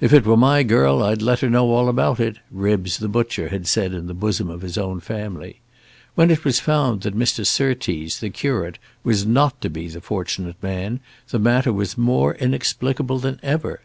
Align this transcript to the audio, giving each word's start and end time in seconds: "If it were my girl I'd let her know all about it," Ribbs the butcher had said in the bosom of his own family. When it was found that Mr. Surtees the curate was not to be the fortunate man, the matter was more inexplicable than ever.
"If 0.00 0.12
it 0.12 0.26
were 0.26 0.36
my 0.36 0.64
girl 0.64 1.04
I'd 1.04 1.22
let 1.22 1.38
her 1.38 1.48
know 1.48 1.70
all 1.70 1.88
about 1.88 2.18
it," 2.18 2.38
Ribbs 2.50 2.98
the 2.98 3.06
butcher 3.06 3.50
had 3.50 3.68
said 3.68 3.94
in 3.94 4.08
the 4.08 4.12
bosom 4.12 4.50
of 4.50 4.62
his 4.62 4.76
own 4.76 4.98
family. 4.98 5.60
When 6.16 6.32
it 6.32 6.44
was 6.44 6.58
found 6.58 7.02
that 7.02 7.16
Mr. 7.16 7.46
Surtees 7.46 8.18
the 8.18 8.30
curate 8.30 8.78
was 9.04 9.24
not 9.24 9.60
to 9.60 9.70
be 9.70 9.86
the 9.86 10.00
fortunate 10.00 10.60
man, 10.64 10.98
the 11.28 11.38
matter 11.38 11.72
was 11.72 11.96
more 11.96 12.34
inexplicable 12.34 13.20
than 13.20 13.38
ever. 13.40 13.82